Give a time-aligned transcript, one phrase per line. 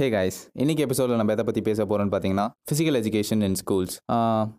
[0.00, 3.94] Hey guys இன்னைக்கு எபிசோடில் நம்ம எதை பற்றி பேச போகிறோம்னு பார்த்தீங்கன்னா ஃபிசிக்கல் எஜுகேஷன் இன் ஸ்கூல்ஸ்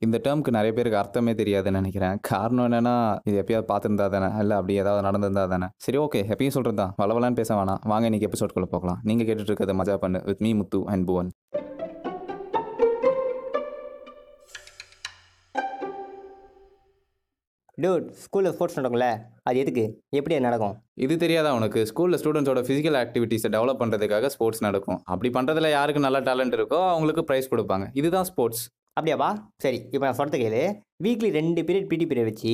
[0.06, 2.20] இந்த டேர்முக்கு நிறைய பேருக்கு அர்த்தமே தெரியாதுன்னு நினைக்கிறேன்.
[2.30, 2.94] காரணம் என்னன்னா
[3.30, 4.30] இது எப்பயாவது பார்த்துருந்தா தானே?
[4.42, 5.68] இல்லை அப்படி ஏதாவது நடந்திருந்தா தானே?
[5.86, 7.82] சரி ஓகே எப்பயும் சொல்கிறது தான் வளவலான்னு பேச வேணாம்.
[7.94, 9.02] வாங்க இன்னைக்கு எபிசோட்குள்ளே போகலாம்.
[9.10, 11.32] நீங்கள் கேட்டுட்டு இருக்கிறது மஜா பண்ணு with me Muthu and Bhuvan
[17.84, 19.08] dude ஸ்கூலில் ஸ்போர்ட்ஸ் நடக்கும்ல
[19.48, 19.84] அது எதுக்கு?
[20.18, 20.76] எப்படி அது நடக்கும்?
[21.06, 21.80] இது தெரியாதா உனக்கு?
[21.90, 25.00] ஸ்கூலில் ஸ்டூடெண்ட்ஸோட ஃபிசிக்கல் ஆக்டிவிட்டீஸை டெவலப் பண்ணுறதுக்காக ஸ்போர்ட்ஸ் நடக்கும்.
[25.14, 27.88] அப்படி பண்ணுறதுல யாருக்கு நல்ல டேலண்ட் இருக்கோ அவங்களுக்கு ப்ரைஸ் கொடுப்பாங்க.
[28.00, 28.64] இதுதான் ஸ்போர்ட்ஸ்
[29.00, 29.30] அப்படியாப்பா
[29.64, 30.62] சரி இப்போ நான் சொல்கிறது கேளு.
[31.06, 32.54] வீக்லி ரெண்டு பீரியட் பிடி பீரியட் வச்சு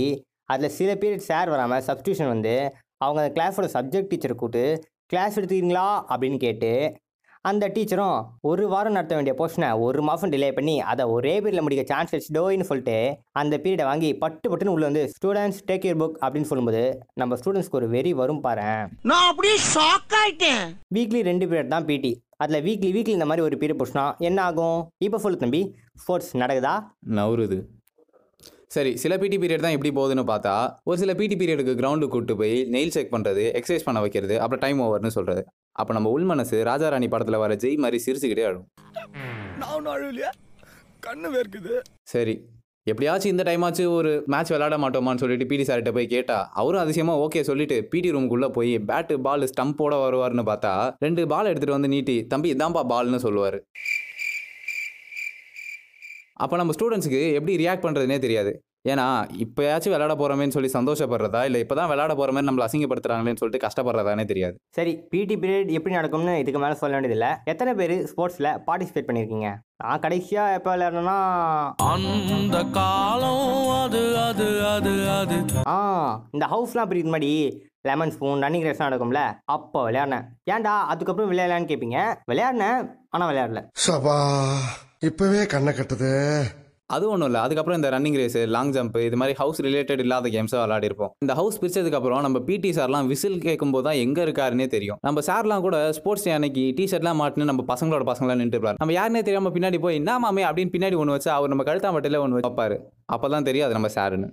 [0.53, 2.55] அதில் சில பீரியட் சார் வராமல் சப்ஸ்டியூஷன் வந்து
[3.03, 4.63] அவங்க அந்த கிளாஸோட சப்ஜெக்ட் டீச்சரை கூப்பிட்டு
[5.12, 5.88] கிளாஸ் எடுத்துக்கிறீங்களா?
[6.12, 6.71] அப்படின்னு கேட்டு
[7.50, 8.18] அந்த டீச்சரும்
[8.50, 12.68] ஒரு வாரம் நடத்த வேண்டிய போர்ஷனை ஒரு மாதம் டிலே பண்ணி அதை ஒரே பீரியடில் முடிக்க சான்ஸ் வச்சுடோன்னு
[12.70, 12.98] சொல்லிட்டு
[13.41, 16.84] அந்த பீரியடை வாங்கி பட்டு பட்டுன்னு உள்ள வந்து ஸ்டூடெண்ட்ஸ் டேக் யூர் புக் அப்படின்னு சொல்லும்போது
[17.22, 18.84] நம்ம ஸ்டூடெண்ட்ஸ்க்கு ஒரு வெறி வரும் பாரேன்.
[19.12, 20.63] நான் அப்படியே ஷாக் ஆயிட்டேன்.
[20.98, 22.12] வீக்லி ரெண்டு பீரியட் தான் பிடி
[22.46, 24.80] அதில் வீக்லி வீக்லி இந்த மாதிரி ஒரு பீரியட் போச்சுன்னா என்ன ஆகும்?
[25.08, 25.62] இப்போ சொல்லு தம்பி
[26.04, 26.76] ஸ்போர்ட்ஸ் நடக்குதா?
[27.20, 27.60] நவுறுது.
[28.76, 30.54] சரி சில பிடி பீரியட் தான் எப்படி போகுதுன்னு பார்த்தா
[30.90, 34.85] ஒரு சில பிடி பீரியடுக்கு கிரவுண்டுக்கு கூட்டு போய் நெயில் செக் பண்ணுறது எக்ஸசைஸ் பண்ண வைக்கிறது அப்புறம் டைம்
[34.85, 35.41] ஓவர்னு சொல்கிறது
[35.80, 38.66] அப்போ நம்ம உள் மனசு ராஜாராணி படத்தில் வர ஜெய் மாதிரி சிரிச்சுக்கிட்டே ஆடும்.
[39.60, 40.32] நான் ஒன்றும் அழுவலையா
[41.05, 41.76] கண்ணு வேர்க்குது.
[42.14, 42.36] சரி
[42.91, 47.42] எப்படியாச்சும் இந்த டைமாச்சும் ஒரு மேட்ச் விளையாட மாட்டோமான்னு சொல்லிட்டு பிடி சார்கிட்ட போய் கேட்டா அவரும் அதிசயமாக ஓகே
[47.49, 50.74] சொல்லிட்டு பிடி ரூமுக்குள்ளே போய் பேட்டு பால் ஸ்டம்போட வருவார்னு பார்த்தா
[51.05, 53.60] ரெண்டு பால் எடுத்துகிட்டு வந்து நீட்டி தம்பி இதான்ப்பா பால்னு சொல்லுவார்.
[56.44, 58.54] அப்போ நம்ம ஸ்டூடெண்ட்ஸுக்கு எப்படி ரியாக்ட் பண்ணுறதுனே தெரியாது.
[58.85, 59.05] ஏன்னா
[59.43, 61.41] இப்போயாச்சும் விளையாட போகிறோமேன்னு சொல்லி சந்தோஷப்படுறதா?
[61.48, 64.56] இல்லை இப்போ தான் விளையாட போகிற மாதிரி நம்மளை அசிங்கப்படுத்துறாங்களேன்னு சொல்லிட்டு கஷ்டப்படுறதானே தெரியாது.
[64.78, 67.31] சரி பிடி பீரியட் எப்படி நடக்கும்னு இதுக்கு மேலே சொல்ல வேண்டியதில்லை.
[67.52, 69.50] எத்தனை பேர் ஸ்போர்ட்ஸில் பார்ட்டிசிபேட் பண்ணியிருக்கீங்க?
[69.84, 71.18] நான் கடைசியாக எப்போ விளையாடணும்னா
[71.90, 75.38] அந்த காலம் அது அது அது அது.
[75.74, 75.78] ஆ
[76.35, 77.31] இந்த ஹவுஸ்லாம் பிரிக்கிற முன்னாடி
[77.90, 79.22] லெமன் ஸ்பூன் ரன்னிங் ரேஸ்லாம் நடக்கும்ல
[79.56, 80.25] அப்போ விளையாடினேன்.
[80.53, 82.00] ஏன்டா அதுக்கப்புறம் விளையாடலான்னு கேட்பீங்க
[82.31, 82.81] விளையாடினேன்
[83.13, 83.62] ஆனால் விளையாடல.
[83.85, 84.18] சபா
[85.09, 86.12] இப்பவே கண்ணை கட்டுது.
[86.95, 87.41] அது ஒன்றும் இல்லை.
[87.45, 91.59] அதுக்கப்புறம் இந்த ரன்னிங் ரேஸ் லாங் ஜம்ப் இது மாதிரி ஹவுஸ் ரிலேட்டட் இல்லாத கேம்ஸை விளையாடிருப்போம் இந்த ஹவுஸ்
[91.62, 95.00] பிரிச்சதுக்கப்புறம் நம்ம பிடி சார்லாம் விசில் கேட்கும்போது தான் எங்கே இருக்காருன்னே தெரியும்.
[95.01, 99.51] நம்ம சார்லாம் கூட ஸ்போர்ட்ஸ் அன்னைக்கு டி ஷர்ட்லாம் மாட்டினு நம்ம பசங்களோட பசங்களாம் நின்றுப்பார் நம்ம யாருனே தெரியாமல்
[99.51, 103.44] பின்னாடி போய் என்ன மாமே அப்படின்னு பின்னாடி ஒன்று வச்சு அவர் நம்ம கழுத்தா ஒன்று வைப்பாரு அப்போ தான்
[103.44, 104.30] தெரியும் அது நம்ம சாருன்னு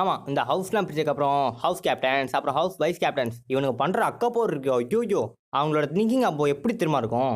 [0.00, 5.22] ஆமாம் இந்த ஹவுஸ்லாம் பிரிச்சதுக்கப்புறம் ஹவுஸ் கேப்டன்ஸ் அப்புறம் ஹவுஸ் வைஸ் கேப்டன்ஸ் இவனுக்கு பண்ணுற அக்கப்போர் இருக்கோ ஐயோ
[5.56, 7.34] அவங்களோட திங்கிங் அப்போ எப்படி திரும்ப இருக்கும்?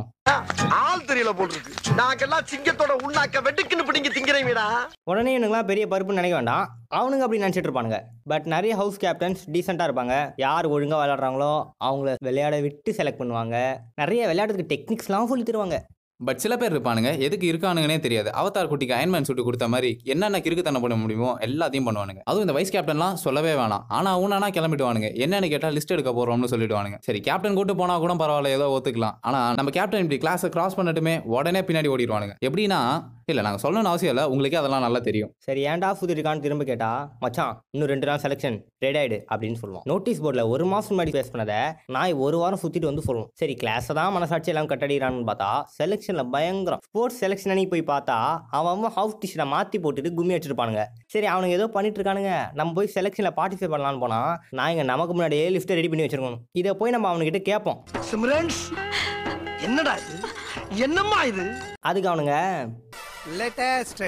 [0.77, 1.73] ஆள் தெரியல போட்டுருக்கு.
[1.99, 4.65] நாங்கெல்லாம் சிங்கத்தோட உண்ணாக்க வெட்டுக்குன்னு பிடிங்க திங்கிறீங்கடா
[5.11, 6.65] உடனே இவனுங்களாம் பெரிய பருப்புன்னு நினைக்க வேண்டாம்.
[6.99, 7.99] அவனுங்க அப்படி நினச்சிட்டு இருப்பானுங்க.
[8.33, 10.17] பட் நிறைய ஹவுஸ் கேப்டன்ஸ் டீசெண்டாக இருப்பாங்க.
[10.47, 11.53] யார் ஒழுங்காக விளையாடுறாங்களோ
[11.89, 13.57] அவங்கள விளையாட விட்டு செலக்ட் பண்ணுவாங்க.
[14.03, 15.79] நிறைய விளையாட்டுக்கு டெக்னிக்ஸ்லாம் சொல்லி தருவாங்க.
[16.21, 17.11] பட் சில பேர் இருப்பானுங்க.
[17.27, 18.29] எதுக்கு இருக்கானுங்கன்னே தெரியாது.
[18.41, 22.21] அவதார் குட்டிக்கு அயன்மேன் சுட்டு கொடுத்த மாதிரி என்னென்ன கிறுக்குத்தனம் பண்ண முடியுமோ எல்லாத்தையும் பண்ணுவானுங்க.
[22.29, 23.85] அதுவும் இந்த வைஸ் கேப்டன்லாம் சொல்லவே வேணாம்.
[23.99, 25.11] ஆனா ஊனானா கிளம்பிடுவானுங்க.
[25.25, 26.99] என்னன்னு கேட்டால் லிஸ்ட் எடுக்க போறோம்னு சொல்லிடுவானுங்க.
[27.09, 29.19] சரி கேப்டன் கூட்டு போனா கூட பரவாயில்ல ஏதோ ஒத்துக்கலாம்.
[29.21, 32.37] ஆனா நம்ம கேப்டன் இப்படி கிளாஸை கிராஸ் பண்ணட்டுமே உடனே பின்னாடி ஓடிடுவானுங்க.
[32.49, 32.81] எப்படின்னா
[33.33, 34.25] இல்ல நாங்க சொல்லணும்னு அவசியம் இல்லை.
[34.33, 35.31] உங்களுக்கே அதெல்லாம் நல்லா தெரியும்.
[35.47, 36.91] சரி ஏன்டா சுத்திருக்கான்னு திரும்ப கேட்டா?
[37.23, 41.33] மச்சான் இன்னும் ரெண்டு நாள் செலெக்ஷன் ரெடி ஆயிடு அப்படின்னு சொல்லுவோம் நோட்டீஸ் போர்டில் ஒரு மாசம் முன்னாடி பேஸ்
[41.33, 41.59] பண்ணதை
[41.97, 46.83] நாய் ஒரு வாரம் சுத்திட்டு வந்து சொல்லுவோம் சரி கிளாஸை தான் மனசாட்சி எல்லாம் கட்டடிக்கிறான்னு பார்த்தா செலெக்ஷன்ல பயங்கரம்.
[46.89, 48.19] ஸ்போர்ட்ஸ் செலெக்ஷன் அன்னைக்கு போய் பார்த்தா
[48.59, 50.85] அவன் அவன் ஹவுஸ் டிஷர்ட்டை மாத்தி போட்டுட்டு கும்மி வச்சிருப்பானுங்க.
[51.15, 54.23] சரி அவனுங்க ஏதோ பண்ணிட்டு இருக்கானுங்க நம்ம போய் செலெக்ஷன்ல பார்ட்டிசிபேட் பண்ணலாம்னு போனா
[54.59, 56.43] நான் இங்க நமக்கு முன்னாடியே லிஸ்ட்டை ரெடி பண்ணி வச்சிருக்கணும்.
[56.63, 57.81] இதை போய் நம்ம அவனுக்கிட்ட கேட்போம்.
[58.13, 58.63] சிம்ரன்ஸ்
[59.67, 60.17] என்னடா இது?
[60.87, 61.45] என்னம்மா இது?
[61.89, 62.35] அதுக்கு அவனுங்க
[63.39, 64.03] லேட்டஸ்ட்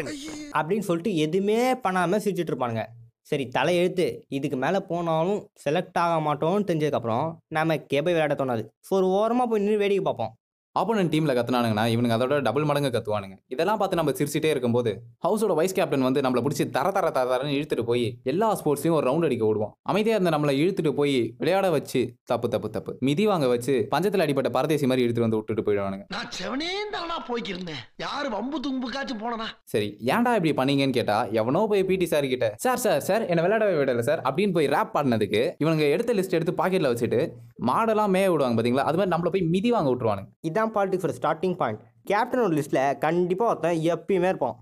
[0.58, 2.84] அப்படின்னு சொல்லிட்டு எதுவுமே பண்ணாமல் சிரிச்சிட்டு இருப்பானுங்க.
[3.30, 4.06] சரி தலையெழுத்து
[4.36, 7.26] இதுக்கு மேலே போனாலும் செலக்ட் ஆக மாட்டோம்னு தெரிஞ்சதுக்கப்புறம்
[7.56, 8.62] நம்ம கேபை விளையாட தோணாது.
[8.86, 10.32] ஸோ ஒரு ஓரமாக போய் நின்று வேடிக்கை பார்ப்போம்.
[10.76, 13.36] ஆப்போனன்ட் டீம்ல கத்துனானுங்கன்னா இவனுங்க அதோட டபுள் மடங்கு கத்துவானுங்க.
[13.54, 14.90] இதெல்லாம் பார்த்து நம்ம சிரிச்சிட்டே இருக்கும்போது
[15.26, 19.06] ஹவுஸோட வைஸ் கேப்டன் வந்து நம்மளை பிடிச்சி தர தர தர தரன்னு இழுத்துட்டு போய் எல்லா ஸ்போர்ட்ஸையும் ஒரு
[19.10, 22.02] ரவுண்ட் அடிக்க விடுவோம் அமைதியா இருந்த நம்மளை இழுத்துட்டு போய் விளையாட வச்சு
[22.32, 22.92] தப்பு தப்பு தப்பு.
[23.08, 26.04] மிதி வாங்க வச்சு பஞ்சத்தில் அடிப்பட்ட பரதேசி மாதிரி இழுத்துட்டு வந்து விட்டுட்டு போயிடுவானுங்க.
[26.16, 27.82] நான் செவனே தானா போய்க்கிருந்தேன்.
[28.04, 29.48] யாரு வம்பு தும்புக்காச்சும் போனனா?
[29.74, 33.76] சரி ஏன்டா இப்படி பண்ணீங்கன்னு கேட்டா எவனோ போய் பிடி சார் கிட்ட சார் சார் சார் என்ன விளையாடவே
[33.80, 37.20] விடல சார் அப்படின்னு போய் ரேப் பாடினதுக்கு இவனுங்க எடுத்த லிஸ்ட் எடுத்து பாக்கெட்ல வச்சுட்டு
[37.68, 38.86] மாடெல்லாம் மேய விடுவாங்க பாத்தீங்களா?
[38.88, 40.28] அது மாதிரி நம்மள போய் மிதி வாங்க விட்டுருவானுங்க.
[40.48, 41.80] இதான் பாலிட்டிக்ஸ் ஒரு ஸ்டார்டிங் பாயிண்ட்
[42.10, 44.56] கேப்டனோட லிஸ்ட்டில் கண்டிப்பாக ஒருத்தன் எப்பயுமே இருப்பான்.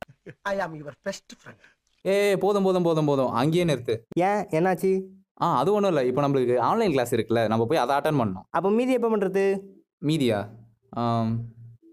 [0.53, 1.65] ஐ ஆம் யுவர் பெஸ்ட் ஃப்ரெண்ட்
[2.13, 2.15] ஏ
[2.45, 3.31] போதும் போதும் போதும் போதும்.
[3.41, 3.95] அங்கேயே நிறுத்து.
[4.29, 4.43] ஏன்?
[4.59, 4.91] என்னாச்சு?
[5.43, 6.05] ஆ அது ஒன்றும் இல்லை.
[6.11, 7.41] இப்போ நம்மளுக்கு ஆன்லைன் கிளாஸ் இருக்குல்ல.
[7.53, 9.45] நம்ம போய் அதை அட்டன் பண்ணோம் அப்போ மீதி எப்போ பண்ணுறது
[10.11, 10.39] மீதியா?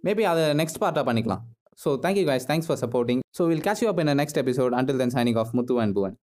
[0.08, 1.44] மேபி அதை நெக்ஸ்ட் பார்ட்டாக பண்ணிக்கலாம்.
[1.84, 2.44] So thank you guys.
[2.52, 4.74] Thanks for supporting so will catch you up in the next episode.
[4.80, 5.50] Until then signing off.
[5.60, 6.16] Muthu and Bhuvan